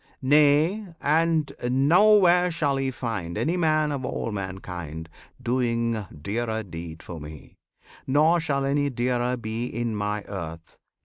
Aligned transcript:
Nay, 0.23 0.87
and 0.99 1.51
nowhere 1.63 2.49
shall 2.49 2.79
ye 2.79 2.89
find 2.89 3.37
Any 3.37 3.55
man 3.55 3.91
of 3.91 4.03
all 4.03 4.31
mankind 4.31 5.07
Doing 5.39 6.07
dearer 6.19 6.63
deed 6.63 7.03
for 7.03 7.19
Me; 7.19 7.59
Nor 8.07 8.39
shall 8.39 8.65
any 8.65 8.89
dearer 8.89 9.37
be 9.37 9.67
In 9.67 9.95
My 9.95 10.23
earth. 10.23 10.79